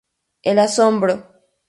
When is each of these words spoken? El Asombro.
El 0.41 0.57
Asombro. 0.57 1.13